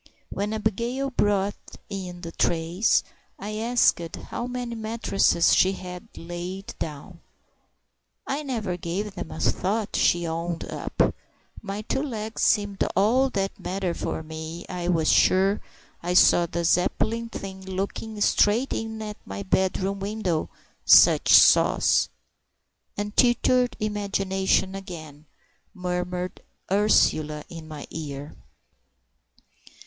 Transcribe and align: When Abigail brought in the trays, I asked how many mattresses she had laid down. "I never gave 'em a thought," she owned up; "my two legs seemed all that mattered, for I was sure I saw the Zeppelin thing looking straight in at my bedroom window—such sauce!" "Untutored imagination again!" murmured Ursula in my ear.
When 0.31 0.51
Abigail 0.51 1.11
brought 1.11 1.53
in 1.87 2.21
the 2.21 2.31
trays, 2.31 3.03
I 3.37 3.57
asked 3.57 4.15
how 4.15 4.47
many 4.47 4.73
mattresses 4.73 5.53
she 5.53 5.73
had 5.73 6.07
laid 6.17 6.73
down. 6.79 7.19
"I 8.25 8.41
never 8.41 8.77
gave 8.77 9.15
'em 9.15 9.29
a 9.29 9.39
thought," 9.39 9.95
she 9.95 10.25
owned 10.25 10.63
up; 10.65 11.13
"my 11.61 11.83
two 11.83 12.01
legs 12.01 12.41
seemed 12.41 12.83
all 12.95 13.29
that 13.29 13.59
mattered, 13.59 13.95
for 13.95 14.25
I 14.67 14.87
was 14.91 15.07
sure 15.07 15.61
I 16.01 16.15
saw 16.15 16.47
the 16.47 16.63
Zeppelin 16.65 17.29
thing 17.29 17.61
looking 17.63 18.19
straight 18.21 18.73
in 18.73 19.03
at 19.03 19.17
my 19.23 19.43
bedroom 19.43 19.99
window—such 19.99 21.29
sauce!" 21.31 22.09
"Untutored 22.97 23.77
imagination 23.79 24.73
again!" 24.73 25.25
murmured 25.75 26.41
Ursula 26.71 27.43
in 27.49 27.67
my 27.67 27.85
ear. 27.91 28.35